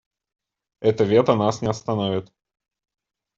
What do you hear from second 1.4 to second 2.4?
не остановит.